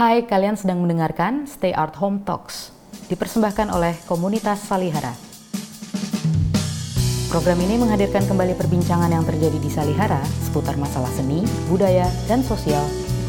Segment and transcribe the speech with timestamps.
[0.00, 2.72] Hai, kalian sedang mendengarkan Stay Art Home Talks,
[3.12, 5.12] dipersembahkan oleh komunitas Salihara.
[7.28, 12.80] Program ini menghadirkan kembali perbincangan yang terjadi di Salihara seputar masalah seni, budaya, dan sosial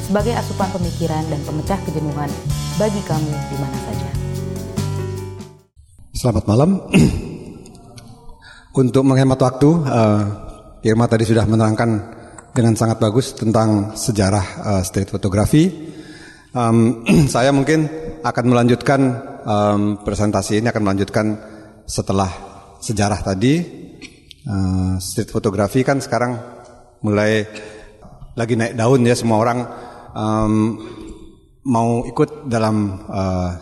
[0.07, 2.31] sebagai asupan pemikiran dan pemecah kejenuhan
[2.79, 4.09] bagi kamu di mana saja.
[6.15, 6.87] Selamat malam.
[8.79, 10.23] Untuk menghemat waktu, uh,
[10.87, 12.15] Irma tadi sudah menerangkan
[12.55, 15.90] dengan sangat bagus tentang sejarah uh, street fotografi.
[16.51, 17.87] Um, saya mungkin
[18.19, 18.99] akan melanjutkan
[19.47, 21.25] um, presentasi ini akan melanjutkan
[21.87, 22.27] setelah
[22.83, 23.79] sejarah tadi.
[24.41, 26.33] Uh, street fotografi kan sekarang
[27.05, 27.45] mulai
[28.33, 29.59] lagi naik daun ya semua orang
[30.17, 30.81] um,
[31.69, 33.53] mau ikut dalam uh,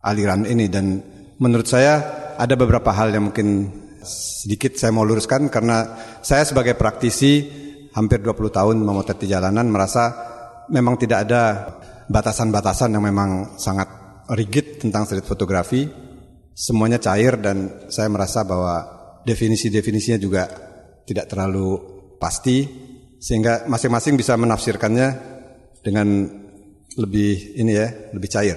[0.00, 0.96] aliran ini dan
[1.36, 2.00] menurut saya
[2.40, 3.68] ada beberapa hal yang mungkin
[4.00, 5.92] sedikit saya mau luruskan karena
[6.24, 7.44] saya sebagai praktisi
[7.92, 10.33] hampir 20 tahun memotret di jalanan merasa
[10.70, 11.42] memang tidak ada
[12.08, 13.88] batasan-batasan yang memang sangat
[14.32, 15.84] rigid tentang street fotografi
[16.54, 18.86] semuanya cair dan saya merasa bahwa
[19.26, 20.46] definisi-definisinya juga
[21.04, 21.76] tidak terlalu
[22.16, 22.64] pasti
[23.18, 25.08] sehingga masing-masing bisa menafsirkannya
[25.82, 26.06] dengan
[26.94, 28.56] lebih ini ya, lebih cair.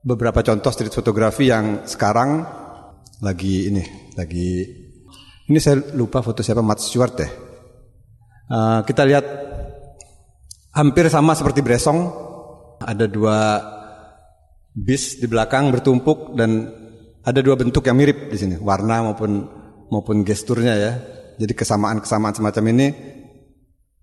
[0.00, 2.46] Beberapa contoh street fotografi yang sekarang
[3.20, 3.84] lagi ini,
[4.16, 4.64] lagi
[5.50, 7.32] ini saya lupa foto siapa Matt Stewart deh.
[8.48, 9.26] Uh, kita lihat
[10.78, 12.06] hampir sama seperti Bresong,
[12.78, 13.58] ada dua
[14.70, 16.70] bis di belakang bertumpuk dan
[17.26, 19.42] ada dua bentuk yang mirip di sini, warna maupun
[19.90, 20.92] maupun gesturnya ya.
[21.38, 22.86] Jadi kesamaan-kesamaan semacam ini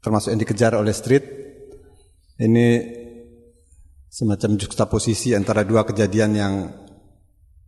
[0.03, 1.25] termasuk yang dikejar oleh street
[2.39, 2.83] ini
[4.11, 6.53] semacam juxtaposisi antara dua kejadian yang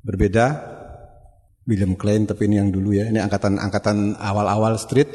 [0.03, 0.75] berbeda.
[1.67, 3.11] William Klein tapi ini yang dulu ya.
[3.11, 5.11] Ini angkatan-angkatan awal-awal street.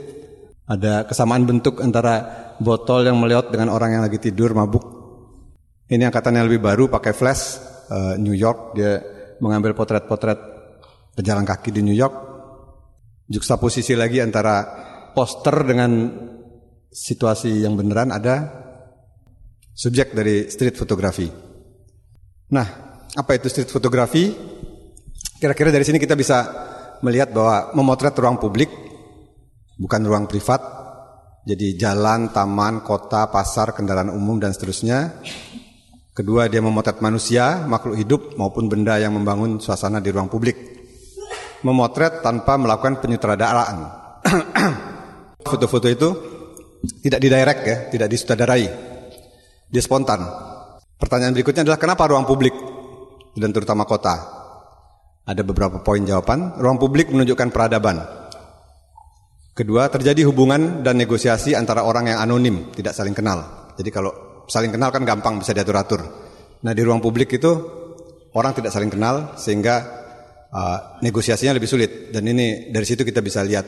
[0.69, 4.83] Ada kesamaan bentuk antara botol yang melihat dengan orang yang lagi tidur mabuk.
[5.91, 7.61] Ini angkatan yang lebih baru pakai flash
[7.93, 9.03] uh, New York dia
[9.43, 10.39] mengambil potret-potret
[11.13, 12.33] pejalan kaki di New York
[13.29, 14.65] juxtaposisi lagi antara
[15.17, 15.91] poster dengan
[16.93, 18.49] situasi yang beneran ada
[19.73, 21.29] subjek dari street fotografi.
[22.53, 22.67] Nah,
[23.17, 24.29] apa itu street fotografi?
[25.41, 26.45] Kira-kira dari sini kita bisa
[27.01, 28.69] melihat bahwa memotret ruang publik
[29.81, 30.61] bukan ruang privat.
[31.43, 35.19] Jadi jalan, taman, kota, pasar, kendaraan umum dan seterusnya.
[36.15, 40.73] Kedua, dia memotret manusia, makhluk hidup maupun benda yang membangun suasana di ruang publik
[41.63, 43.79] memotret tanpa melakukan penyutradaraan.
[45.49, 46.09] Foto-foto itu
[47.03, 48.67] tidak didirect ya, tidak disutradarai.
[49.73, 50.21] Dia spontan.
[50.99, 52.55] Pertanyaan berikutnya adalah kenapa ruang publik
[53.35, 54.15] dan terutama kota?
[55.23, 56.59] Ada beberapa poin jawaban.
[56.59, 58.22] Ruang publik menunjukkan peradaban.
[59.53, 63.69] Kedua, terjadi hubungan dan negosiasi antara orang yang anonim, tidak saling kenal.
[63.77, 66.01] Jadi kalau saling kenal kan gampang bisa diatur-atur.
[66.65, 67.53] Nah, di ruang publik itu
[68.33, 69.77] orang tidak saling kenal sehingga
[70.49, 71.91] uh, negosiasinya lebih sulit.
[72.09, 73.67] Dan ini dari situ kita bisa lihat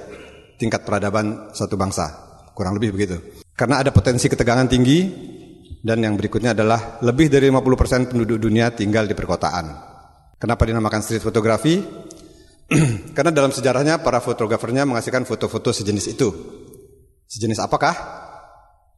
[0.57, 2.07] tingkat peradaban satu bangsa.
[2.57, 3.21] Kurang lebih begitu.
[3.53, 4.99] Karena ada potensi ketegangan tinggi
[5.85, 9.93] dan yang berikutnya adalah lebih dari 50% penduduk dunia tinggal di perkotaan.
[10.41, 11.77] Kenapa dinamakan street fotografi
[13.17, 16.29] karena dalam sejarahnya para fotografernya menghasilkan foto-foto sejenis itu
[17.29, 17.93] sejenis apakah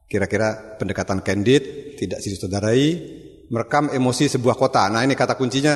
[0.07, 2.87] kira-kira pendekatan candid tidak disutradarai
[3.51, 5.75] merekam emosi sebuah kota nah ini kata kuncinya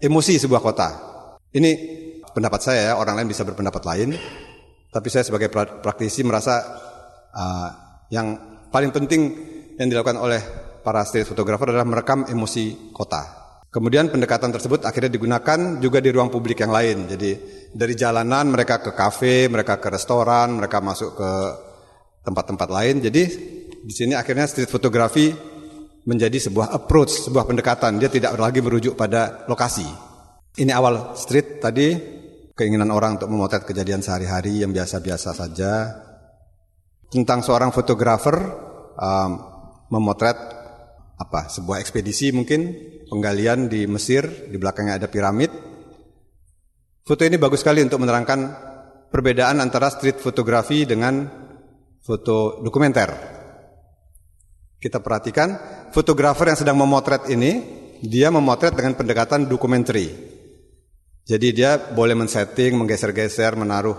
[0.00, 0.88] emosi sebuah kota
[1.52, 1.98] ini
[2.38, 4.14] pendapat saya ya, orang lain bisa berpendapat lain.
[4.88, 6.64] Tapi saya sebagai praktisi merasa
[7.34, 7.70] uh,
[8.08, 8.38] yang
[8.72, 9.20] paling penting
[9.76, 10.40] yang dilakukan oleh
[10.80, 13.37] para street photographer adalah merekam emosi kota.
[13.68, 17.04] Kemudian pendekatan tersebut akhirnya digunakan juga di ruang publik yang lain.
[17.04, 17.30] Jadi
[17.68, 21.30] dari jalanan mereka ke kafe, mereka ke restoran, mereka masuk ke
[22.24, 23.04] tempat-tempat lain.
[23.04, 23.22] Jadi
[23.84, 25.36] di sini akhirnya street photography
[26.08, 28.00] menjadi sebuah approach, sebuah pendekatan.
[28.00, 29.84] Dia tidak lagi merujuk pada lokasi.
[30.56, 31.92] Ini awal street tadi
[32.56, 35.92] keinginan orang untuk memotret kejadian sehari-hari yang biasa-biasa saja.
[37.12, 38.36] Tentang seorang fotografer
[38.96, 39.30] um,
[39.92, 40.57] memotret
[41.18, 42.70] apa sebuah ekspedisi mungkin
[43.10, 45.50] penggalian di Mesir di belakangnya ada piramid.
[47.02, 48.40] Foto ini bagus sekali untuk menerangkan
[49.10, 51.26] perbedaan antara street fotografi dengan
[51.98, 53.10] foto dokumenter.
[54.78, 55.48] Kita perhatikan
[55.90, 59.98] fotografer yang sedang memotret ini dia memotret dengan pendekatan dokumenter.
[61.28, 63.96] Jadi dia boleh men-setting, menggeser-geser, menaruh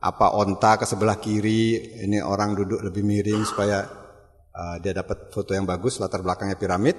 [0.00, 4.03] apa onta ke sebelah kiri, ini orang duduk lebih miring supaya
[4.54, 6.96] uh, dia dapat foto yang bagus, latar belakangnya piramid.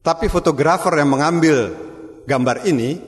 [0.00, 1.70] Tapi fotografer yang mengambil
[2.26, 2.98] gambar ini,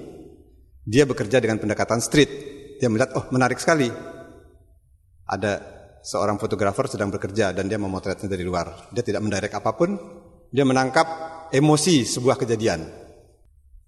[0.87, 2.31] dia bekerja dengan pendekatan street.
[2.79, 3.91] Dia melihat, oh menarik sekali.
[5.27, 5.53] Ada
[6.03, 8.91] seorang fotografer sedang bekerja dan dia memotretnya dari luar.
[8.91, 9.97] Dia tidak mendirect apa pun,
[10.51, 11.07] dia menangkap
[11.55, 12.85] emosi sebuah kejadian.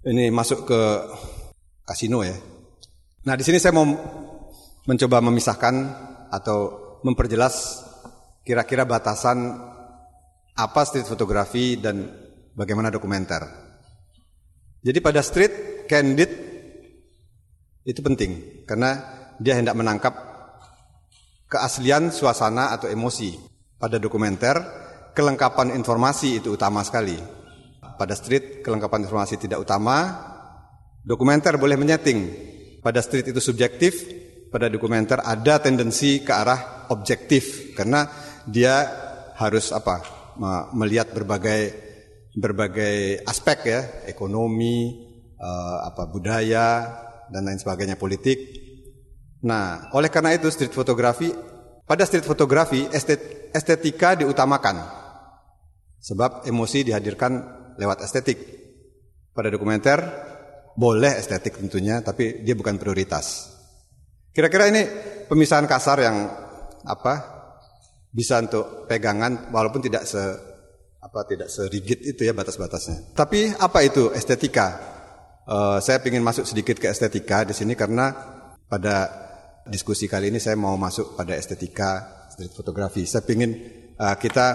[0.05, 0.81] Ini masuk ke
[1.85, 2.37] kasino ya.
[3.25, 3.89] Nah, di sini saya mau
[4.85, 5.75] mencoba memisahkan
[6.29, 6.59] atau
[7.05, 7.85] memperjelas
[8.45, 9.73] kira-kira batasan
[10.55, 12.07] apa street fotografi dan
[12.55, 13.43] bagaimana dokumenter.
[14.85, 16.31] Jadi pada street candid
[17.85, 19.01] itu penting karena
[19.43, 20.15] dia hendak menangkap
[21.51, 23.35] keaslian suasana atau emosi.
[23.75, 24.55] Pada dokumenter
[25.13, 27.19] kelengkapan informasi itu utama sekali.
[27.99, 30.31] Pada street kelengkapan informasi tidak utama.
[31.05, 32.33] Dokumenter boleh menyeting.
[32.81, 33.93] Pada street itu subjektif,
[34.49, 38.09] pada dokumenter ada tendensi ke arah objektif karena
[38.45, 38.89] dia
[39.37, 40.14] harus apa?
[40.75, 41.75] Melihat berbagai
[42.35, 44.91] berbagai aspek ya, ekonomi,
[45.39, 46.69] uh, apa budaya
[47.31, 48.39] dan lain sebagainya politik.
[49.47, 51.31] Nah, oleh karena itu street fotografi
[51.85, 52.89] pada street fotografi
[53.55, 54.83] estetika diutamakan.
[56.05, 57.33] Sebab emosi dihadirkan
[57.81, 58.39] lewat estetik.
[59.35, 59.99] Pada dokumenter
[60.75, 63.51] boleh estetik tentunya, tapi dia bukan prioritas.
[64.35, 64.83] Kira-kira ini
[65.31, 66.17] pemisahan kasar yang
[66.85, 67.34] apa
[68.15, 70.23] bisa untuk pegangan walaupun tidak se
[71.03, 73.13] apa tidak serigid itu ya batas-batasnya.
[73.13, 74.95] Tapi apa itu estetika?
[75.45, 78.15] Uh, saya ingin masuk sedikit ke estetika di sini karena
[78.65, 79.13] pada
[79.69, 83.05] diskusi kali ini saya mau masuk pada estetika street fotografi.
[83.05, 83.53] Saya ingin
[84.01, 84.47] uh, kita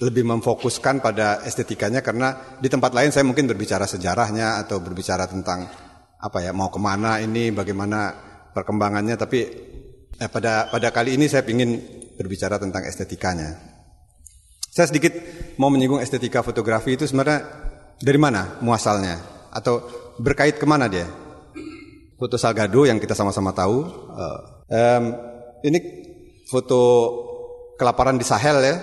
[0.00, 5.68] lebih memfokuskan pada estetikanya karena di tempat lain saya mungkin berbicara sejarahnya atau berbicara tentang
[6.16, 8.16] apa ya mau ke mana ini bagaimana
[8.56, 9.69] perkembangannya tapi
[10.20, 11.80] Eh, pada pada kali ini saya ingin
[12.20, 13.56] berbicara tentang estetikanya.
[14.68, 15.16] Saya sedikit
[15.56, 17.40] mau menyinggung estetika fotografi itu sebenarnya
[17.96, 19.16] dari mana muasalnya
[19.48, 19.80] atau
[20.20, 21.08] berkait ke mana dia?
[22.20, 23.80] Foto Salgado yang kita sama-sama tahu.
[24.12, 24.38] Uh,
[24.68, 25.04] um,
[25.64, 25.80] ini
[26.52, 26.80] foto
[27.80, 28.76] kelaparan di Sahel ya.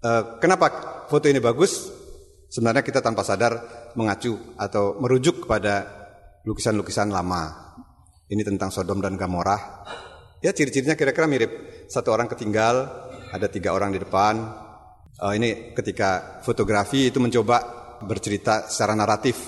[0.00, 0.72] Uh, kenapa
[1.12, 1.92] foto ini bagus?
[2.48, 5.84] Sebenarnya kita tanpa sadar mengacu atau merujuk kepada
[6.48, 7.76] lukisan-lukisan lama.
[8.32, 9.60] Ini tentang Sodom dan Gomorrah
[10.42, 11.86] Ya ciri-cirinya kira-kira mirip.
[11.86, 12.90] Satu orang ketinggal,
[13.30, 14.42] ada tiga orang di depan.
[15.22, 17.62] Uh, ini ketika fotografi itu mencoba
[18.02, 19.38] bercerita secara naratif.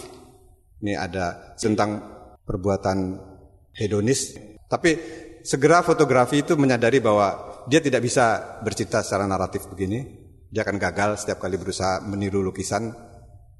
[0.78, 1.98] Ini ada tentang
[2.46, 3.18] perbuatan
[3.74, 4.38] hedonis.
[4.70, 4.94] Tapi
[5.42, 10.22] segera fotografi itu menyadari bahwa dia tidak bisa bercerita secara naratif begini.
[10.54, 12.94] Dia akan gagal setiap kali berusaha meniru lukisan.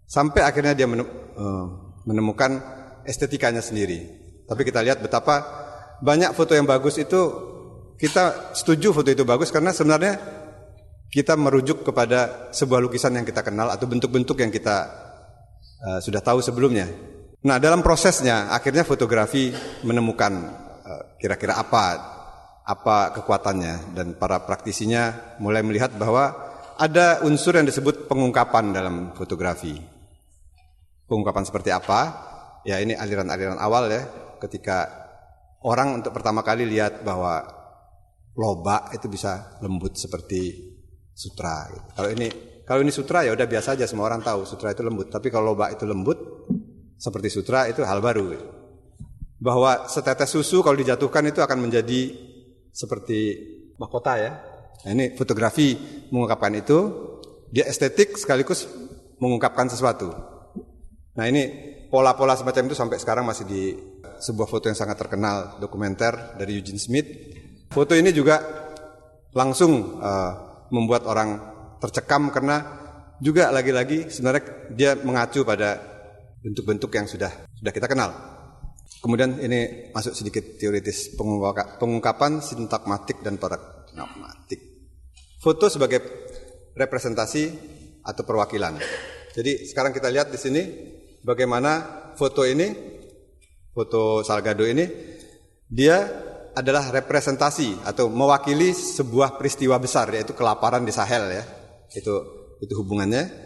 [0.06, 1.66] Sampai akhirnya dia eh,
[2.06, 2.62] menemukan
[3.02, 4.22] estetikanya sendiri.
[4.44, 5.63] Tapi kita lihat betapa
[6.04, 7.20] banyak foto yang bagus itu
[7.96, 10.20] kita setuju foto itu bagus karena sebenarnya
[11.08, 14.90] kita merujuk kepada sebuah lukisan yang kita kenal atau bentuk-bentuk yang kita
[15.80, 16.90] uh, sudah tahu sebelumnya.
[17.44, 19.54] Nah, dalam prosesnya akhirnya fotografi
[19.86, 20.32] menemukan
[20.84, 22.12] uh, kira-kira apa
[22.64, 26.34] apa kekuatannya dan para praktisinya mulai melihat bahwa
[26.74, 29.78] ada unsur yang disebut pengungkapan dalam fotografi.
[31.06, 32.00] Pengungkapan seperti apa?
[32.66, 34.02] Ya ini aliran-aliran awal ya
[34.42, 35.03] ketika
[35.64, 37.42] orang untuk pertama kali lihat bahwa
[38.36, 40.72] lobak itu bisa lembut seperti
[41.14, 41.68] sutra.
[41.72, 41.88] Gitu.
[41.96, 42.28] Kalau ini
[42.64, 45.08] kalau ini sutra ya udah biasa aja semua orang tahu sutra itu lembut.
[45.08, 46.18] Tapi kalau lobak itu lembut
[47.00, 48.36] seperti sutra itu hal baru.
[49.40, 52.12] Bahwa setetes susu kalau dijatuhkan itu akan menjadi
[52.72, 53.20] seperti
[53.76, 54.32] mahkota ya.
[54.84, 55.76] Nah, ini fotografi
[56.12, 56.78] mengungkapkan itu
[57.54, 58.66] dia estetik sekaligus
[59.22, 60.10] mengungkapkan sesuatu.
[61.14, 61.46] Nah ini
[61.88, 63.62] pola-pola semacam itu sampai sekarang masih di
[64.24, 67.08] sebuah foto yang sangat terkenal dokumenter dari Eugene Smith.
[67.68, 68.40] Foto ini juga
[69.36, 70.32] langsung uh,
[70.72, 71.36] membuat orang
[71.76, 72.80] tercekam karena
[73.20, 75.76] juga lagi-lagi sebenarnya dia mengacu pada
[76.40, 78.10] bentuk-bentuk yang sudah sudah kita kenal.
[79.04, 81.12] Kemudian ini masuk sedikit teoritis
[81.76, 84.60] pengungkapan sintakmatik dan paragmatik.
[85.44, 86.00] Foto sebagai
[86.72, 87.44] representasi
[88.00, 88.80] atau perwakilan.
[89.36, 90.62] Jadi sekarang kita lihat di sini
[91.20, 92.93] bagaimana foto ini
[93.74, 94.86] foto Salgado ini
[95.66, 96.06] dia
[96.54, 101.44] adalah representasi atau mewakili sebuah peristiwa besar yaitu kelaparan di Sahel ya.
[101.90, 102.14] Itu
[102.62, 103.42] itu hubungannya.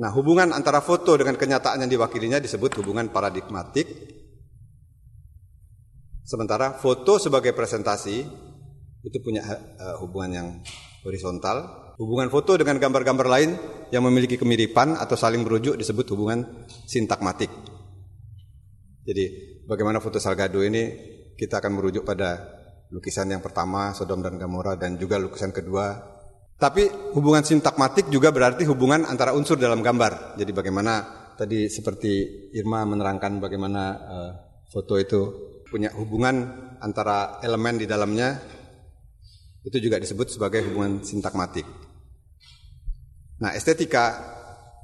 [0.00, 3.84] Nah, hubungan antara foto dengan kenyataan yang diwakilinya disebut hubungan paradigmatik.
[6.24, 8.24] Sementara foto sebagai presentasi
[9.04, 10.48] itu punya uh, hubungan yang
[11.04, 11.92] horizontal.
[12.00, 13.50] Hubungan foto dengan gambar-gambar lain
[13.92, 17.52] yang memiliki kemiripan atau saling merujuk disebut hubungan sintakmatik.
[19.04, 20.90] Jadi bagaimana foto Salgado ini
[21.38, 22.58] kita akan merujuk pada
[22.90, 26.18] lukisan yang pertama Sodom dan Gomora dan juga lukisan kedua.
[26.58, 30.36] Tapi hubungan sintakmatik juga berarti hubungan antara unsur dalam gambar.
[30.36, 30.92] Jadi bagaimana
[31.38, 32.12] tadi seperti
[32.52, 34.32] Irma menerangkan bagaimana uh,
[34.68, 35.20] foto itu
[35.70, 36.36] punya hubungan
[36.82, 38.36] antara elemen di dalamnya
[39.64, 41.64] itu juga disebut sebagai hubungan sintakmatik.
[43.40, 44.20] Nah, estetika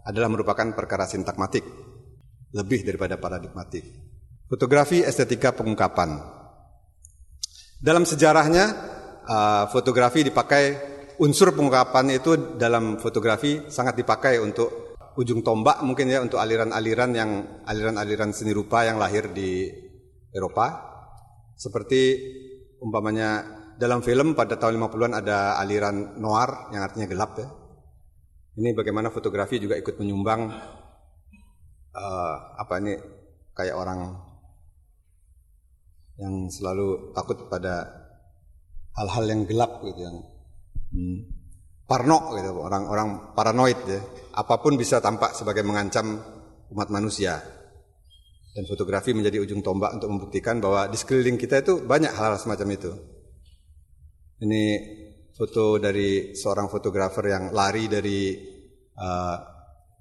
[0.06, 1.64] adalah merupakan perkara sintakmatik,
[2.56, 3.84] lebih daripada paradigmatik.
[4.46, 6.22] Fotografi estetika pengungkapan.
[7.82, 8.64] Dalam sejarahnya,
[9.26, 10.78] uh, fotografi dipakai
[11.18, 17.30] unsur pengungkapan itu dalam fotografi sangat dipakai untuk ujung tombak mungkin ya untuk aliran-aliran yang
[17.66, 19.66] aliran-aliran seni rupa yang lahir di
[20.30, 20.94] Eropa.
[21.58, 22.14] Seperti
[22.78, 23.42] umpamanya
[23.80, 27.48] dalam film pada tahun 50-an ada aliran noir yang artinya gelap ya.
[28.56, 30.48] Ini bagaimana fotografi juga ikut menyumbang
[31.92, 32.94] uh, apa ini
[33.52, 34.25] kayak orang
[36.16, 37.84] yang selalu takut pada
[38.96, 40.16] hal-hal yang gelap gitu yang
[40.92, 41.18] hmm,
[41.84, 44.00] parno gitu orang-orang paranoid ya.
[44.36, 46.20] Apa pun bisa tampak sebagai mengancam
[46.72, 47.40] umat manusia.
[48.56, 52.68] Dan fotografi menjadi ujung tombak untuk membuktikan bahwa di sekeliling kita itu banyak hal-hal semacam
[52.72, 52.92] itu.
[54.40, 54.64] Ini
[55.36, 58.32] foto dari seorang fotografer yang lari dari
[58.96, 59.36] uh,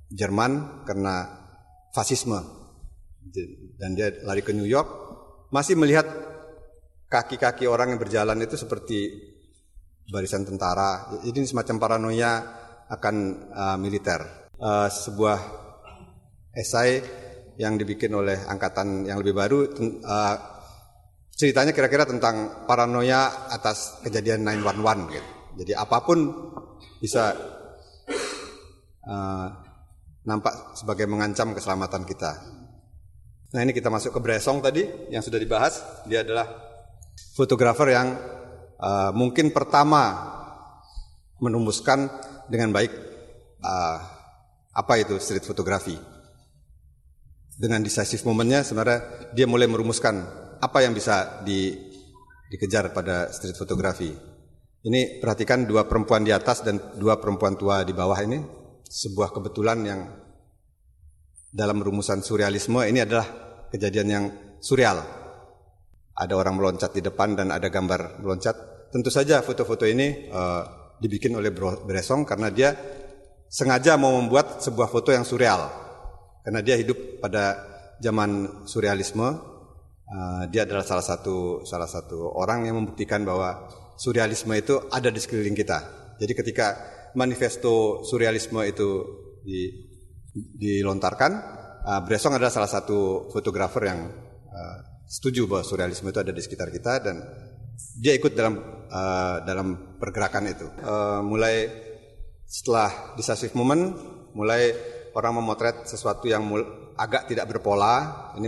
[0.08, 1.16] Jerman karena
[1.92, 2.40] fasisme.
[3.76, 5.05] Dan dia lari ke New York
[5.56, 6.04] masih melihat
[7.08, 9.08] kaki-kaki orang yang berjalan itu seperti
[10.12, 11.16] barisan tentara.
[11.24, 12.32] Jadi ini semacam paranoia
[12.92, 13.16] akan
[13.56, 14.52] uh, militer.
[14.60, 15.40] Uh, sebuah
[16.52, 17.00] esai
[17.56, 19.64] yang dibikin oleh angkatan yang lebih baru
[20.04, 20.36] uh,
[21.32, 25.32] ceritanya kira-kira tentang paranoia atas kejadian 911 gitu.
[25.64, 26.20] Jadi apa pun
[27.00, 27.32] bisa
[29.08, 29.48] uh,
[30.28, 32.32] nampak sebagai mengancam keselamatan kita.
[33.56, 36.04] Nah ini kita masuk ke Bresong tadi yang sudah dibahas.
[36.04, 36.44] Dia adalah
[37.40, 38.12] fotografer yang
[38.76, 40.12] uh, mungkin pertama
[41.40, 42.12] menumbuskan
[42.52, 42.92] dengan baik
[43.64, 43.98] uh,
[44.76, 45.96] apa itu street photography.
[47.56, 50.20] Dengan decisive momennya sebenarnya dia mulai merumuskan
[50.60, 51.72] apa yang bisa di,
[52.52, 54.12] dikejar pada street photography.
[54.84, 58.44] Ini perhatikan dua perempuan di atas dan dua perempuan tua di bawah ini
[58.84, 60.02] sebuah kebetulan yang
[61.56, 63.45] dalam rumusan surrealisme ini adalah
[63.76, 64.26] kejadian yang
[64.64, 65.04] surreal.
[66.16, 68.56] Ada orang meloncat di depan dan ada gambar meloncat.
[68.88, 71.52] Tentu saja foto-foto ini uh, dibikin oleh
[71.84, 72.72] Bresson karena dia
[73.52, 75.68] sengaja mau membuat sebuah foto yang surreal.
[76.40, 77.60] Karena dia hidup pada
[78.00, 79.28] zaman surrealisme.
[80.06, 83.68] Uh, dia adalah salah satu salah satu orang yang membuktikan bahwa
[84.00, 85.80] surrealisme itu ada di sekeliling kita.
[86.16, 86.68] Jadi ketika
[87.18, 88.90] manifesto surrealisme itu
[89.44, 89.72] di,
[90.36, 91.32] dilontarkan,
[91.86, 94.10] uh, Bresson adalah salah satu fotografer yang
[94.50, 97.16] uh, setuju bahwa surrealisme itu ada di sekitar kita dan
[98.02, 98.58] dia ikut dalam
[98.90, 100.68] uh, dalam pergerakan itu.
[100.82, 101.70] Uh, mulai
[102.50, 103.94] setelah decisive moment,
[104.34, 104.74] mulai
[105.14, 106.44] orang memotret sesuatu yang
[106.98, 108.32] agak tidak berpola.
[108.36, 108.48] Ini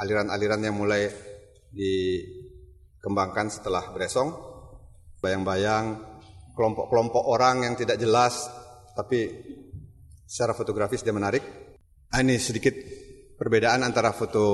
[0.00, 1.08] aliran-aliran yang mulai
[1.74, 4.30] dikembangkan setelah Bresson.
[5.24, 6.04] Bayang-bayang
[6.52, 8.44] kelompok-kelompok orang yang tidak jelas,
[8.92, 9.32] tapi
[10.28, 11.63] secara fotografis dia menarik.
[12.14, 12.70] Ah, ini sedikit
[13.34, 14.46] perbedaan antara foto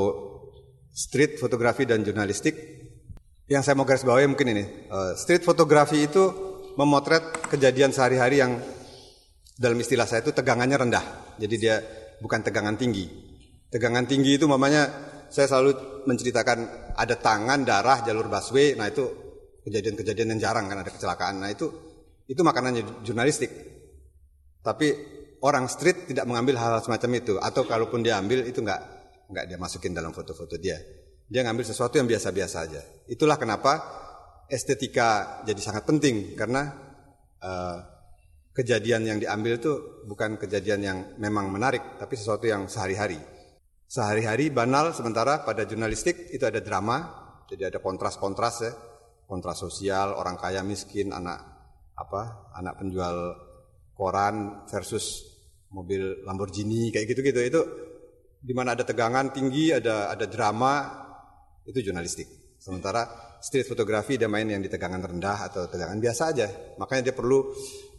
[0.97, 2.57] street fotografi dan jurnalistik.
[3.45, 4.64] Yang saya mau garis bawahi mungkin ini.
[4.88, 6.25] Uh, street fotografi itu
[6.81, 7.21] memotret
[7.52, 8.57] kejadian sehari-hari yang
[9.61, 11.37] dalam istilah saya itu tegangannya rendah.
[11.37, 11.85] Jadi dia
[12.25, 13.05] bukan tegangan tinggi.
[13.69, 14.88] Tegangan tinggi itu mamanya
[15.29, 16.59] saya selalu menceritakan
[16.97, 18.73] ada tangan, darah, jalur busway.
[18.73, 19.05] Nah itu
[19.69, 21.45] kejadian-kejadian yang jarang kan ada kecelakaan.
[21.45, 21.69] Nah itu
[22.25, 23.52] itu makanannya jurnalistik.
[24.64, 28.80] Tapi orang street tidak mengambil hal, hal semacam itu atau kalaupun dia ambil itu nggak
[29.30, 30.76] nggak dia masukin dalam foto-foto dia.
[31.30, 32.82] Dia ngambil sesuatu yang biasa-biasa aja.
[33.06, 33.78] Itulah kenapa
[34.50, 36.75] estetika jadi sangat penting karena
[37.38, 37.78] uh,
[38.50, 43.18] kejadian yang diambil itu bukan kejadian yang memang menarik tapi sesuatu yang sehari-hari.
[43.90, 47.11] Sehari-hari banal sementara pada jurnalistik itu ada drama,
[47.50, 48.73] jadi ada kontras-kontras ya,
[49.26, 51.42] kontras sosial, orang kaya miskin, anak
[51.99, 53.35] apa, anak penjual
[54.00, 55.28] koran versus
[55.76, 57.61] mobil Lamborghini kayak gitu-gitu itu
[58.40, 60.88] di mana ada tegangan tinggi, ada ada drama
[61.69, 62.57] itu jurnalistik.
[62.57, 66.49] Sementara street fotografi dia main yang di tegangan rendah atau tegangan biasa aja.
[66.80, 67.52] Makanya dia perlu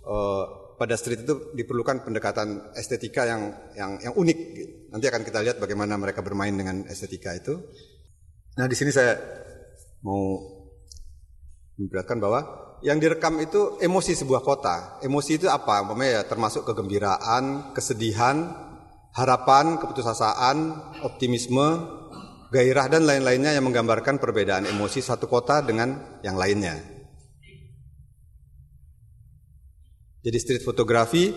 [0.05, 0.45] uh,
[0.81, 4.37] pada street itu diperlukan pendekatan estetika yang yang yang unik.
[4.89, 7.53] Nanti akan kita lihat bagaimana mereka bermain dengan estetika itu.
[8.57, 9.13] Nah di sini saya
[10.01, 10.41] mau
[11.77, 12.41] memperlihatkan bahwa
[12.81, 14.97] yang direkam itu emosi sebuah kota.
[15.05, 15.85] Emosi itu apa?
[15.85, 18.49] Umpamanya ya termasuk kegembiraan, kesedihan,
[19.13, 20.57] harapan, keputusasaan,
[21.05, 21.85] optimisme,
[22.49, 26.81] gairah dan lain-lainnya yang menggambarkan perbedaan emosi satu kota dengan yang lainnya.
[30.21, 31.33] Jadi street fotografi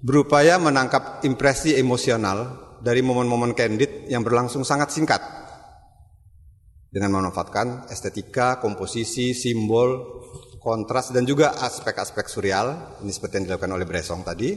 [0.00, 5.20] berupaya menangkap impresi emosional dari momen-momen candid yang berlangsung sangat singkat
[6.92, 10.20] dengan memanfaatkan estetika, komposisi, simbol,
[10.62, 14.54] kontras dan juga aspek-aspek surreal ini seperti yang dilakukan oleh Bresson tadi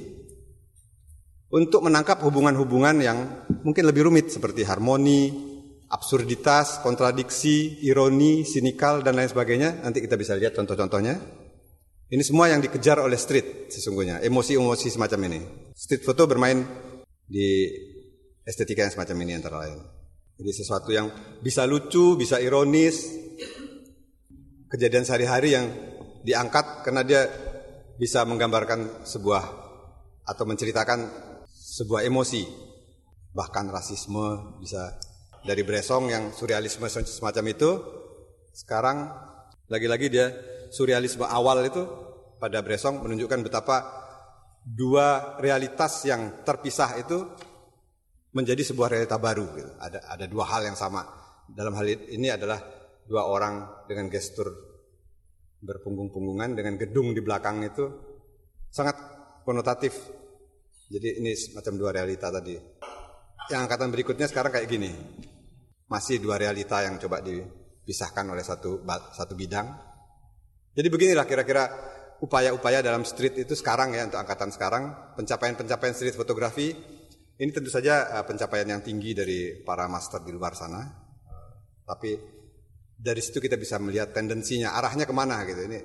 [1.50, 3.18] untuk menangkap hubungan-hubungan yang
[3.66, 5.32] mungkin lebih rumit seperti harmoni,
[5.88, 9.80] absurditas, kontradiksi, ironi, sinikal dan lain sebagainya.
[9.86, 11.16] Nanti kita bisa lihat contoh-contohnya.
[12.06, 15.40] Ini semua yang dikejar oleh street sesungguhnya, emosi-emosi semacam ini.
[15.74, 16.62] Street foto bermain
[17.26, 17.66] di
[18.46, 19.80] estetika yang semacam ini antara lain.
[20.36, 21.10] Jadi sesuatu yang
[21.42, 23.10] bisa lucu, bisa ironis,
[24.70, 25.66] kejadian sehari-hari yang
[26.26, 27.22] diangkat karena dia
[28.02, 29.44] bisa menggambarkan sebuah
[30.26, 31.00] atau menceritakan
[31.54, 32.44] sebuah emosi.
[33.36, 34.98] Bahkan rasisme bisa
[35.46, 37.70] dari Bresson yang surrealisme semacam itu
[38.56, 39.12] sekarang
[39.70, 40.34] lagi-lagi dia
[40.74, 41.84] surrealisme awal itu
[42.42, 43.78] pada Bresson menunjukkan betapa
[44.66, 47.22] dua realitas yang terpisah itu
[48.34, 49.46] menjadi sebuah realita baru.
[49.54, 49.72] Gitu.
[49.78, 51.06] Ada ada dua hal yang sama.
[51.46, 52.58] Dalam hal ini adalah
[53.06, 54.75] dua orang dengan gestur
[55.62, 57.86] berpunggung-punggungan dengan gedung di belakang itu
[58.72, 58.96] sangat
[59.44, 59.94] konotatif.
[60.92, 62.56] Jadi ini semacam dua realita tadi.
[63.50, 64.92] Yang angkatan berikutnya sekarang kayak gini.
[65.86, 68.82] Masih dua realita yang coba dipisahkan oleh satu
[69.14, 69.68] satu bidang.
[70.76, 71.72] Jadi beginilah kira-kira
[72.20, 76.74] upaya-upaya dalam street itu sekarang ya untuk angkatan sekarang pencapaian-pencapaian street fotografi
[77.36, 80.88] ini tentu saja uh, pencapaian yang tinggi dari para master di luar sana.
[81.84, 82.16] Tapi
[82.96, 85.80] dari situ kita bisa melihat tendensinya arahnya ke mana gitu ini.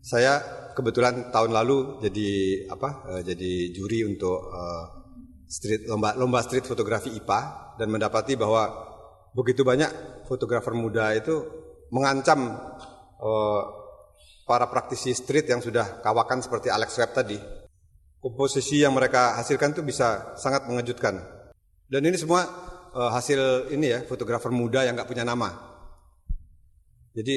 [0.00, 0.38] Saya
[0.74, 2.30] kebetulan tahun lalu jadi
[2.70, 2.90] apa?
[3.10, 4.84] Uh, jadi juri untuk uh,
[5.46, 7.40] street lomba lomba street fotografi IPA
[7.78, 8.66] dan mendapati bahwa
[9.34, 11.34] begitu banyak fotografer muda itu
[11.90, 12.56] mengancam
[13.20, 13.62] uh,
[14.46, 17.38] para praktisi street yang sudah kawakan seperti Alex Webb tadi.
[18.22, 21.18] Komposisi yang mereka hasilkan itu bisa sangat mengejutkan.
[21.86, 22.42] Dan ini semua
[22.94, 25.75] uh, hasil ini ya fotografer muda yang nggak punya nama.
[27.16, 27.36] Jadi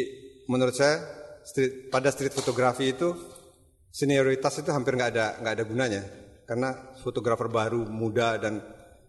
[0.51, 0.99] menurut saya
[1.47, 3.15] street, pada street fotografi itu
[3.87, 6.01] senioritas itu hampir nggak ada nggak ada gunanya
[6.43, 6.69] karena
[6.99, 8.59] fotografer baru muda dan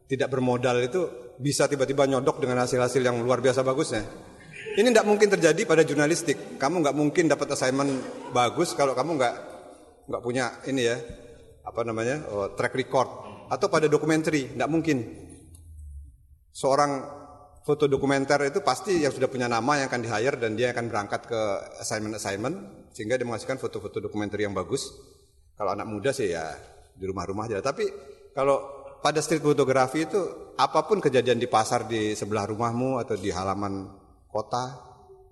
[0.06, 4.04] tidak bermodal itu bisa tiba-tiba nyodok dengan hasil-hasil yang luar biasa bagusnya.
[4.70, 6.60] Ini tidak mungkin terjadi pada jurnalistik.
[6.60, 7.90] Kamu nggak mungkin dapat assignment
[8.30, 9.34] bagus kalau kamu nggak
[10.06, 10.96] nggak punya ini ya
[11.66, 13.08] apa namanya oh, track record
[13.50, 14.98] atau pada dokumenter tidak mungkin.
[16.50, 17.19] Seorang
[17.64, 20.88] foto dokumenter itu pasti yang sudah punya nama yang akan di hire dan dia akan
[20.88, 21.40] berangkat ke
[21.84, 24.90] assignment-assignment sehingga dia menghasilkan foto-foto dokumenter yang bagus.
[25.54, 26.56] Kalau anak muda sih ya
[26.96, 27.60] di rumah-rumah aja.
[27.60, 27.84] Tapi
[28.32, 33.28] kalau pada street fotografi itu apa pun kejadian di pasar di sebelah rumahmu atau di
[33.32, 33.88] halaman
[34.28, 34.88] kota.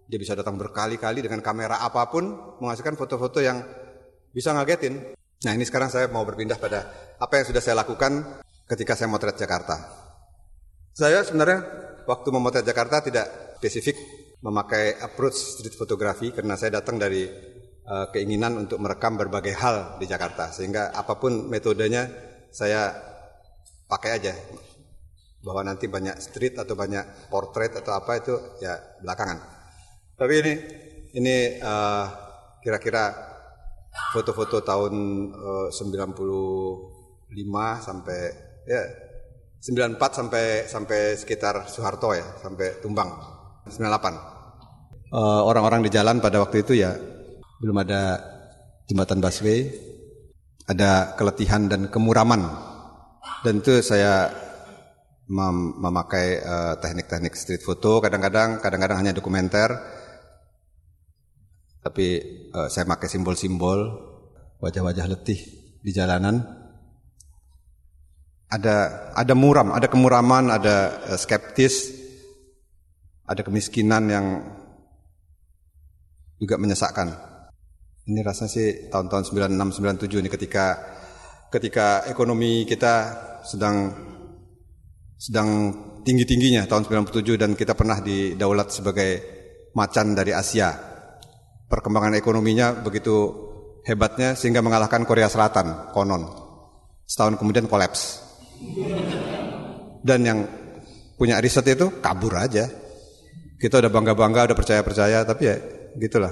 [0.09, 3.61] Dia bisa datang berkali-kali dengan kamera apa pun menghasilkan foto-foto yang
[4.33, 5.13] bisa ngagetin.
[5.45, 6.89] Nah ini sekarang saya mau berpindah pada
[7.21, 9.77] apa yang sudah saya lakukan ketika saya motret Jakarta.
[10.97, 14.01] Saya sebenarnya waktu memotret Jakarta tidak spesifik
[14.41, 17.29] memakai approach street fotografi karena saya datang dari
[17.85, 22.09] uh, keinginan untuk merekam berbagai hal di Jakarta sehingga apa pun metodenya
[22.49, 22.97] saya
[23.85, 24.35] pakai aja
[25.45, 29.39] bahwa nanti banyak street atau banyak portrait atau apa itu ya belakangan.
[30.17, 30.55] Tapi ini
[31.15, 32.07] ini uh,
[32.65, 33.13] kira-kira
[34.17, 34.95] foto-foto tahun
[35.35, 37.37] uh, 95
[37.85, 38.21] sampai
[38.67, 39.08] ya
[39.59, 43.11] 94 sampai sampai sekitar Soeharto ya, sampai Tumbang
[43.67, 45.11] 98.
[45.11, 46.95] Uh, orang-orang di jalan pada waktu itu ya
[47.59, 48.23] belum ada
[48.87, 49.67] jembatan busway,
[50.71, 52.45] ada keletihan dan kemuraman.
[53.43, 54.31] Dan itu saya
[55.29, 59.69] mem memakai uh, teknik-teknik street foto kadang-kadang kadang-kadang hanya dokumenter
[61.85, 62.07] tapi
[62.57, 63.79] uh, saya pakai simbol-simbol
[64.65, 65.37] wajah-wajah letih
[65.85, 66.58] di jalanan
[68.49, 68.77] ada
[69.13, 71.93] ada muram ada kemuraman ada uh, skeptis
[73.29, 74.27] ada kemiskinan yang
[76.41, 77.13] juga menyesakkan
[78.09, 80.67] ini rasanya sih tahun-tahun 96 97 ini ketika
[81.53, 82.95] ketika ekonomi kita
[83.45, 83.93] sedang
[85.19, 85.49] sedang
[86.07, 89.11] tinggi-tingginya tahun 97 dan kita pernah didaulat sebagai
[89.75, 90.73] macan dari Asia.
[91.69, 93.29] Perkembangan ekonominya begitu
[93.85, 96.25] hebatnya sehingga mengalahkan Korea Selatan, konon.
[97.05, 98.28] Setahun kemudian kolaps.
[100.03, 100.39] Dan yang
[101.19, 102.71] punya riset itu kabur aja.
[103.59, 105.57] Kita udah bangga-bangga, udah percaya-percaya, tapi ya
[105.99, 106.31] gitulah.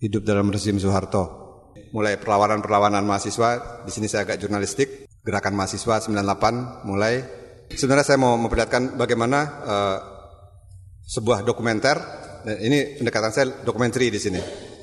[0.00, 1.38] Hidup dalam rezim Soeharto.
[1.92, 7.20] Mulai perlawanan-perlawanan mahasiswa, di sini saya agak jurnalistik, gerakan mahasiswa 98 mulai
[7.76, 9.98] sebenarnya saya mau memperlihatkan bagaimana uh,
[11.04, 11.96] sebuah dokumenter
[12.46, 14.40] dan ini pendekatan saya dokumenter di sini.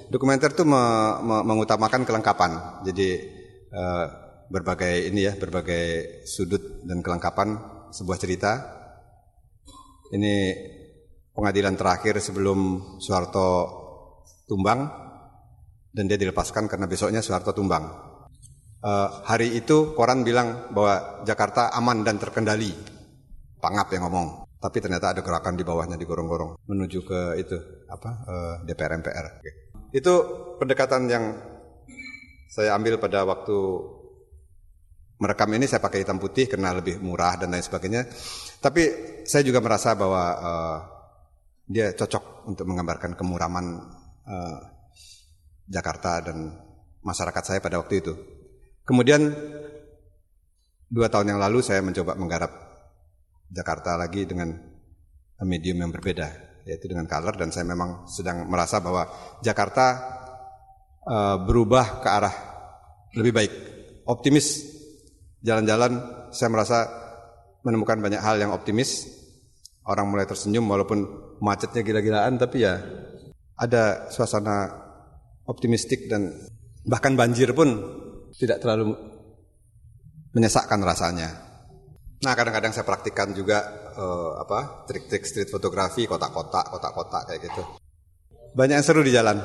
[0.07, 0.83] Dokumenter itu me,
[1.19, 2.83] me, mengutamakan kelengkapan.
[2.85, 3.09] Jadi
[3.73, 7.59] uh, berbagai ini ya, berbagai sudut dan kelengkapan
[7.91, 8.51] sebuah cerita.
[10.07, 10.35] Ini
[11.35, 13.47] pengadilan terakhir sebelum Soeharto
[14.47, 14.87] tumbang
[15.91, 17.85] dan dia dilepaskan karena besoknya Soeharto tumbang.
[18.77, 22.71] Uh, hari itu koran bilang bahwa Jakarta aman dan terkendali.
[23.57, 24.45] Pangap yang ngomong.
[24.57, 27.57] Tapi ternyata ada gerakan di bawahnya digorong-gorong menuju ke itu
[27.89, 29.25] apa uh, DPR MPR.
[29.41, 29.53] Okay.
[29.93, 30.13] Itu
[30.61, 31.37] pendekatan yang
[32.49, 33.53] saya ambil pada waktu
[35.17, 38.05] merekam ini saya pakai hitam putih karena lebih murah dan lain sebagainya.
[38.61, 38.83] Tapi
[39.25, 40.77] saya juga merasa bahwa uh,
[41.67, 43.65] dia cocok untuk menggambarkan kemuraman
[44.23, 44.59] uh,
[45.67, 46.55] Jakarta dan
[47.03, 48.13] masyarakat saya pada waktu itu.
[48.87, 49.35] Kemudian
[50.87, 52.51] dua tahun yang lalu saya mencoba menggarap
[53.51, 54.55] Jakarta lagi dengan
[55.43, 56.27] medium yang berbeda,
[56.63, 59.07] yaitu dengan color dan saya memang sedang merasa bahwa
[59.43, 59.85] Jakarta
[61.03, 62.35] uh, berubah ke arah
[63.15, 63.53] lebih baik,
[64.07, 64.76] optimis.
[65.47, 65.91] Jalan-jalan
[66.35, 66.77] saya merasa
[67.63, 69.07] menemukan banyak hal yang optimis.
[69.87, 71.07] Orang mulai tersenyum walaupun
[71.39, 72.75] macetnya gila-gilaan, tapi ya
[73.55, 74.67] ada suasana
[75.47, 76.35] optimistik dan
[76.83, 77.79] bahkan banjir pun
[78.35, 78.99] tidak terlalu
[80.35, 81.31] menyesakkan rasanya.
[82.19, 83.63] Nah kadang-kadang saya praktikkan juga
[83.95, 87.63] uh, apa trik-trik street fotografi kotak-kotak kotak-kotak kayak gitu.
[88.51, 89.39] Banyak yang seru di jalan.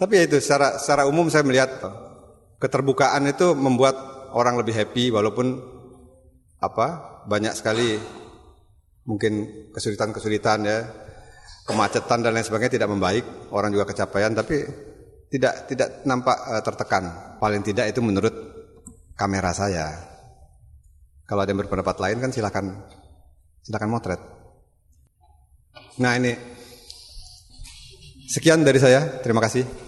[0.00, 1.68] Tapi ya itu secara secara umum saya melihat
[2.56, 5.56] keterbukaan itu membuat orang lebih happy walaupun
[6.60, 7.96] apa banyak sekali
[9.08, 10.78] mungkin kesulitan-kesulitan ya
[11.66, 14.62] kemacetan dan lain sebagainya tidak membaik orang juga kecapaian tapi
[15.26, 17.36] tidak tidak nampak uh, tertekan.
[17.42, 18.34] Paling tidak itu menurut
[19.18, 19.90] kamera saya.
[21.26, 22.86] Kalau ada yang berpendapat lain kan silakan
[23.66, 24.20] silakan motret.
[25.98, 26.32] Nah ini
[28.30, 29.18] sekian dari saya.
[29.20, 29.85] Terima kasih.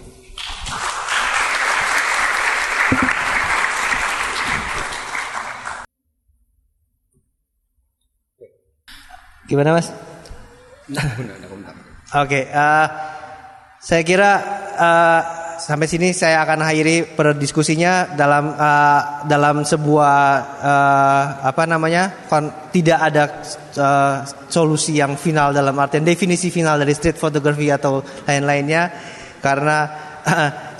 [9.49, 9.89] Gimana mas?
[10.89, 11.01] Oke,
[12.13, 12.85] okay, uh,
[13.81, 14.31] saya kira
[14.77, 15.21] uh,
[15.57, 20.17] sampai sini saya akan akhiri berdiskusinya dalam uh, dalam sebuah
[20.61, 23.23] uh, apa namanya kon, tidak ada
[23.77, 24.15] uh,
[24.49, 28.89] solusi yang final dalam artian definisi final dari street photography atau lain-lainnya
[29.41, 30.08] karena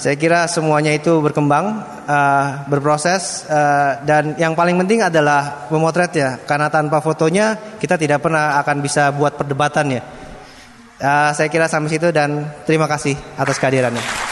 [0.02, 6.30] saya kira semuanya itu berkembang uh, berproses uh, dan yang paling penting adalah memotret ya
[6.44, 10.02] karena tanpa fotonya kita tidak pernah akan bisa buat perdebatan ya.
[11.00, 14.29] Uh, saya kira sampai situ dan terima kasih atas kehadirannya.